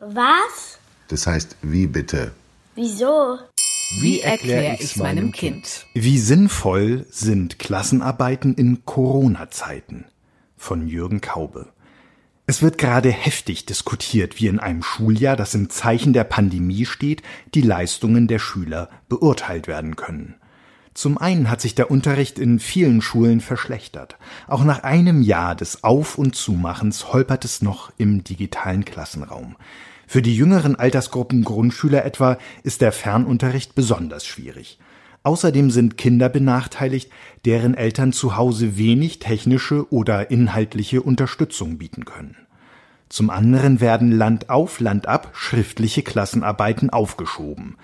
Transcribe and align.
Was? 0.00 0.78
Das 1.08 1.26
heißt, 1.26 1.56
wie 1.62 1.86
bitte? 1.86 2.32
Wieso? 2.74 3.38
Wie 4.00 4.20
erkläre 4.20 4.76
ich's 4.80 4.96
meinem 4.96 5.30
Kind? 5.30 5.86
Wie 5.94 6.18
sinnvoll 6.18 7.06
sind 7.10 7.60
Klassenarbeiten 7.60 8.54
in 8.54 8.84
Corona-Zeiten? 8.84 10.06
Von 10.56 10.88
Jürgen 10.88 11.20
Kaube. 11.20 11.68
Es 12.48 12.60
wird 12.60 12.78
gerade 12.78 13.10
heftig 13.10 13.66
diskutiert, 13.66 14.40
wie 14.40 14.48
in 14.48 14.58
einem 14.58 14.82
Schuljahr, 14.82 15.36
das 15.36 15.54
im 15.54 15.70
Zeichen 15.70 16.12
der 16.12 16.24
Pandemie 16.24 16.86
steht, 16.86 17.22
die 17.54 17.62
Leistungen 17.62 18.26
der 18.26 18.40
Schüler 18.40 18.90
beurteilt 19.08 19.68
werden 19.68 19.94
können. 19.94 20.34
Zum 20.96 21.18
einen 21.18 21.50
hat 21.50 21.60
sich 21.60 21.74
der 21.74 21.90
Unterricht 21.90 22.38
in 22.38 22.58
vielen 22.58 23.02
Schulen 23.02 23.42
verschlechtert. 23.42 24.16
Auch 24.48 24.64
nach 24.64 24.82
einem 24.82 25.20
Jahr 25.20 25.54
des 25.54 25.84
Auf- 25.84 26.16
und 26.16 26.34
Zumachens 26.34 27.12
holpert 27.12 27.44
es 27.44 27.60
noch 27.60 27.92
im 27.98 28.24
digitalen 28.24 28.86
Klassenraum. 28.86 29.56
Für 30.06 30.22
die 30.22 30.34
jüngeren 30.34 30.74
Altersgruppen 30.74 31.44
Grundschüler 31.44 32.06
etwa 32.06 32.38
ist 32.62 32.80
der 32.80 32.92
Fernunterricht 32.92 33.74
besonders 33.74 34.24
schwierig. 34.24 34.78
Außerdem 35.22 35.70
sind 35.70 35.98
Kinder 35.98 36.30
benachteiligt, 36.30 37.10
deren 37.44 37.74
Eltern 37.74 38.14
zu 38.14 38.38
Hause 38.38 38.78
wenig 38.78 39.18
technische 39.18 39.92
oder 39.92 40.30
inhaltliche 40.30 41.02
Unterstützung 41.02 41.76
bieten 41.76 42.06
können. 42.06 42.38
Zum 43.10 43.28
anderen 43.28 43.82
werden 43.82 44.12
Land 44.12 44.48
auf 44.48 44.80
Land 44.80 45.08
ab 45.08 45.32
schriftliche 45.34 46.02
Klassenarbeiten 46.02 46.88
aufgeschoben. 46.88 47.76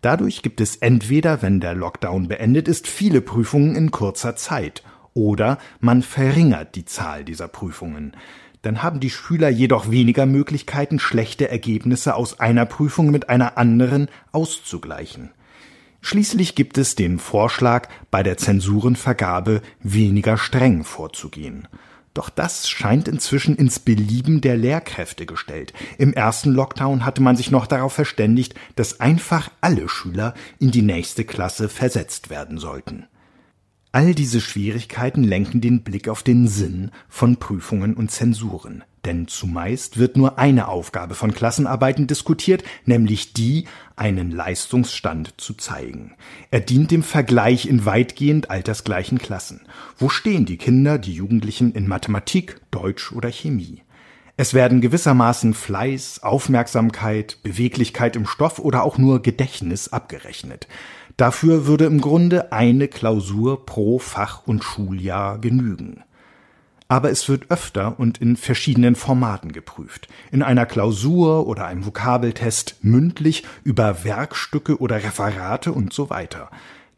Dadurch 0.00 0.42
gibt 0.42 0.60
es 0.60 0.76
entweder, 0.76 1.42
wenn 1.42 1.60
der 1.60 1.74
Lockdown 1.74 2.28
beendet 2.28 2.68
ist, 2.68 2.86
viele 2.86 3.20
Prüfungen 3.20 3.76
in 3.76 3.90
kurzer 3.90 4.34
Zeit 4.36 4.82
oder 5.12 5.58
man 5.80 6.02
verringert 6.02 6.74
die 6.74 6.84
Zahl 6.84 7.24
dieser 7.24 7.48
Prüfungen. 7.48 8.16
Dann 8.62 8.82
haben 8.82 9.00
die 9.00 9.10
Schüler 9.10 9.48
jedoch 9.48 9.90
weniger 9.90 10.26
Möglichkeiten, 10.26 10.98
schlechte 10.98 11.48
Ergebnisse 11.50 12.14
aus 12.14 12.40
einer 12.40 12.66
Prüfung 12.66 13.10
mit 13.10 13.28
einer 13.28 13.58
anderen 13.58 14.08
auszugleichen. 14.32 15.30
Schließlich 16.02 16.54
gibt 16.54 16.78
es 16.78 16.94
den 16.94 17.18
Vorschlag, 17.18 17.88
bei 18.10 18.22
der 18.22 18.38
Zensurenvergabe 18.38 19.60
weniger 19.82 20.38
streng 20.38 20.84
vorzugehen. 20.84 21.68
Doch 22.12 22.28
das 22.28 22.68
scheint 22.68 23.06
inzwischen 23.06 23.54
ins 23.56 23.78
Belieben 23.78 24.40
der 24.40 24.56
Lehrkräfte 24.56 25.26
gestellt. 25.26 25.72
Im 25.96 26.12
ersten 26.12 26.50
Lockdown 26.50 27.04
hatte 27.04 27.22
man 27.22 27.36
sich 27.36 27.50
noch 27.52 27.66
darauf 27.68 27.92
verständigt, 27.92 28.54
dass 28.74 29.00
einfach 29.00 29.50
alle 29.60 29.88
Schüler 29.88 30.34
in 30.58 30.72
die 30.72 30.82
nächste 30.82 31.24
Klasse 31.24 31.68
versetzt 31.68 32.28
werden 32.28 32.58
sollten. 32.58 33.06
All 33.92 34.14
diese 34.14 34.40
Schwierigkeiten 34.40 35.24
lenken 35.24 35.60
den 35.60 35.82
Blick 35.82 36.08
auf 36.08 36.22
den 36.22 36.46
Sinn 36.46 36.90
von 37.08 37.36
Prüfungen 37.36 37.94
und 37.94 38.10
Zensuren. 38.10 38.84
Denn 39.04 39.28
zumeist 39.28 39.98
wird 39.98 40.16
nur 40.16 40.38
eine 40.38 40.68
Aufgabe 40.68 41.14
von 41.14 41.32
Klassenarbeiten 41.32 42.06
diskutiert, 42.06 42.62
nämlich 42.84 43.32
die, 43.32 43.64
einen 43.96 44.30
Leistungsstand 44.30 45.34
zu 45.38 45.54
zeigen. 45.54 46.16
Er 46.50 46.60
dient 46.60 46.90
dem 46.90 47.02
Vergleich 47.02 47.66
in 47.66 47.86
weitgehend 47.86 48.50
altersgleichen 48.50 49.18
Klassen. 49.18 49.62
Wo 49.96 50.10
stehen 50.10 50.44
die 50.44 50.58
Kinder, 50.58 50.98
die 50.98 51.14
Jugendlichen 51.14 51.72
in 51.72 51.88
Mathematik, 51.88 52.60
Deutsch 52.70 53.12
oder 53.12 53.30
Chemie? 53.30 53.82
Es 54.36 54.54
werden 54.54 54.80
gewissermaßen 54.80 55.52
Fleiß, 55.54 56.22
Aufmerksamkeit, 56.22 57.42
Beweglichkeit 57.42 58.16
im 58.16 58.26
Stoff 58.26 58.58
oder 58.58 58.84
auch 58.84 58.96
nur 58.96 59.20
Gedächtnis 59.20 59.92
abgerechnet. 59.92 60.66
Dafür 61.18 61.66
würde 61.66 61.84
im 61.84 62.00
Grunde 62.00 62.52
eine 62.52 62.88
Klausur 62.88 63.66
pro 63.66 63.98
Fach 63.98 64.46
und 64.46 64.64
Schuljahr 64.64 65.38
genügen. 65.38 66.04
Aber 66.90 67.08
es 67.08 67.28
wird 67.28 67.52
öfter 67.52 68.00
und 68.00 68.18
in 68.18 68.36
verschiedenen 68.36 68.96
Formaten 68.96 69.52
geprüft. 69.52 70.08
In 70.32 70.42
einer 70.42 70.66
Klausur 70.66 71.46
oder 71.46 71.66
einem 71.66 71.86
Vokabeltest, 71.86 72.78
mündlich, 72.82 73.44
über 73.62 74.02
Werkstücke 74.02 74.76
oder 74.80 74.96
Referate 74.96 75.70
und 75.70 75.92
so 75.92 76.10
weiter. 76.10 76.50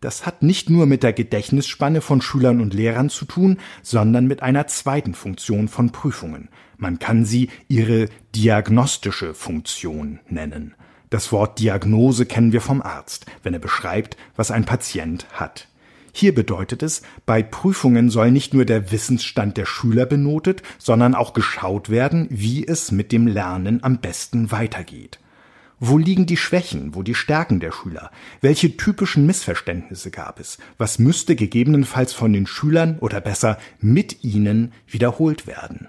Das 0.00 0.26
hat 0.26 0.44
nicht 0.44 0.70
nur 0.70 0.86
mit 0.86 1.02
der 1.02 1.12
Gedächtnisspanne 1.12 2.02
von 2.02 2.22
Schülern 2.22 2.60
und 2.60 2.72
Lehrern 2.72 3.10
zu 3.10 3.24
tun, 3.24 3.58
sondern 3.82 4.28
mit 4.28 4.44
einer 4.44 4.68
zweiten 4.68 5.14
Funktion 5.14 5.66
von 5.66 5.90
Prüfungen. 5.90 6.50
Man 6.76 7.00
kann 7.00 7.24
sie 7.24 7.50
ihre 7.66 8.06
diagnostische 8.32 9.34
Funktion 9.34 10.20
nennen. 10.28 10.76
Das 11.10 11.32
Wort 11.32 11.58
Diagnose 11.58 12.26
kennen 12.26 12.52
wir 12.52 12.60
vom 12.60 12.80
Arzt, 12.80 13.26
wenn 13.42 13.54
er 13.54 13.60
beschreibt, 13.60 14.16
was 14.36 14.52
ein 14.52 14.64
Patient 14.64 15.26
hat. 15.32 15.66
Hier 16.12 16.34
bedeutet 16.34 16.82
es, 16.82 17.02
bei 17.26 17.42
Prüfungen 17.42 18.10
soll 18.10 18.30
nicht 18.30 18.54
nur 18.54 18.64
der 18.64 18.90
Wissensstand 18.90 19.56
der 19.56 19.66
Schüler 19.66 20.06
benotet, 20.06 20.62
sondern 20.78 21.14
auch 21.14 21.32
geschaut 21.32 21.90
werden, 21.90 22.26
wie 22.30 22.66
es 22.66 22.90
mit 22.90 23.12
dem 23.12 23.26
Lernen 23.26 23.82
am 23.82 23.98
besten 23.98 24.50
weitergeht. 24.50 25.18
Wo 25.82 25.96
liegen 25.96 26.26
die 26.26 26.36
Schwächen, 26.36 26.94
wo 26.94 27.02
die 27.02 27.14
Stärken 27.14 27.58
der 27.58 27.72
Schüler? 27.72 28.10
Welche 28.42 28.76
typischen 28.76 29.24
Missverständnisse 29.24 30.10
gab 30.10 30.38
es? 30.38 30.58
Was 30.76 30.98
müsste 30.98 31.36
gegebenenfalls 31.36 32.12
von 32.12 32.34
den 32.34 32.46
Schülern 32.46 32.98
oder 32.98 33.22
besser 33.22 33.58
mit 33.80 34.22
ihnen 34.22 34.72
wiederholt 34.86 35.46
werden? 35.46 35.88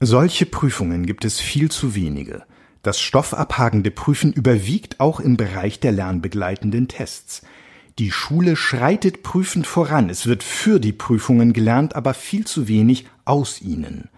Solche 0.00 0.44
Prüfungen 0.44 1.06
gibt 1.06 1.24
es 1.24 1.40
viel 1.40 1.70
zu 1.70 1.94
wenige. 1.94 2.42
Das 2.82 3.00
stoffabhagende 3.00 3.90
Prüfen 3.90 4.34
überwiegt 4.34 5.00
auch 5.00 5.18
im 5.18 5.38
Bereich 5.38 5.80
der 5.80 5.92
lernbegleitenden 5.92 6.86
Tests. 6.86 7.40
Die 7.98 8.10
Schule 8.10 8.56
schreitet 8.56 9.22
prüfend 9.22 9.66
voran, 9.66 10.10
es 10.10 10.26
wird 10.26 10.42
für 10.42 10.80
die 10.80 10.92
Prüfungen 10.92 11.54
gelernt, 11.54 11.96
aber 11.96 12.12
viel 12.12 12.46
zu 12.46 12.68
wenig 12.68 13.06
aus 13.24 13.62
ihnen. 13.62 14.10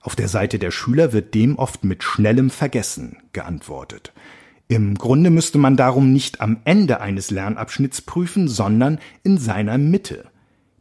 Auf 0.00 0.16
der 0.16 0.28
Seite 0.28 0.58
der 0.58 0.70
Schüler 0.70 1.12
wird 1.12 1.34
dem 1.34 1.58
oft 1.58 1.84
mit 1.84 2.02
schnellem 2.02 2.48
Vergessen 2.48 3.18
geantwortet. 3.34 4.14
Im 4.66 4.94
Grunde 4.94 5.28
müsste 5.28 5.58
man 5.58 5.76
darum 5.76 6.10
nicht 6.10 6.40
am 6.40 6.60
Ende 6.64 7.02
eines 7.02 7.30
Lernabschnitts 7.30 8.00
prüfen, 8.00 8.48
sondern 8.48 8.98
in 9.22 9.36
seiner 9.36 9.76
Mitte. 9.76 10.24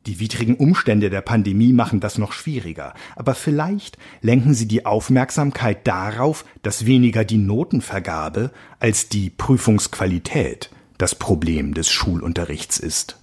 Die 0.05 0.21
widrigen 0.21 0.55
Umstände 0.55 1.09
der 1.09 1.19
Pandemie 1.19 1.73
machen 1.73 1.99
das 1.99 2.17
noch 2.17 2.31
schwieriger, 2.31 2.93
aber 3.17 3.35
vielleicht 3.35 3.97
lenken 4.21 4.53
sie 4.53 4.69
die 4.69 4.85
Aufmerksamkeit 4.85 5.85
darauf, 5.85 6.45
dass 6.63 6.85
weniger 6.85 7.25
die 7.25 7.39
Notenvergabe 7.39 8.51
als 8.79 9.09
die 9.09 9.29
Prüfungsqualität 9.29 10.69
das 10.97 11.15
Problem 11.15 11.73
des 11.73 11.89
Schulunterrichts 11.89 12.79
ist. 12.79 13.17